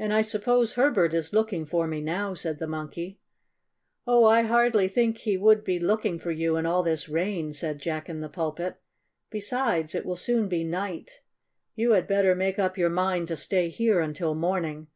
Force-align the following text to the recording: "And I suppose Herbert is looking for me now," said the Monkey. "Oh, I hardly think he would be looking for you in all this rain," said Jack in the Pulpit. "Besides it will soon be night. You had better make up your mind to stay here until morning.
"And 0.00 0.12
I 0.12 0.22
suppose 0.22 0.74
Herbert 0.74 1.14
is 1.14 1.32
looking 1.32 1.64
for 1.64 1.86
me 1.86 2.00
now," 2.00 2.34
said 2.34 2.58
the 2.58 2.66
Monkey. 2.66 3.20
"Oh, 4.04 4.24
I 4.24 4.42
hardly 4.42 4.88
think 4.88 5.18
he 5.18 5.36
would 5.36 5.62
be 5.62 5.78
looking 5.78 6.18
for 6.18 6.32
you 6.32 6.56
in 6.56 6.66
all 6.66 6.82
this 6.82 7.08
rain," 7.08 7.52
said 7.52 7.78
Jack 7.80 8.08
in 8.08 8.18
the 8.18 8.28
Pulpit. 8.28 8.80
"Besides 9.30 9.94
it 9.94 10.04
will 10.04 10.16
soon 10.16 10.48
be 10.48 10.64
night. 10.64 11.20
You 11.76 11.92
had 11.92 12.08
better 12.08 12.34
make 12.34 12.58
up 12.58 12.76
your 12.76 12.90
mind 12.90 13.28
to 13.28 13.36
stay 13.36 13.68
here 13.68 14.00
until 14.00 14.34
morning. 14.34 14.88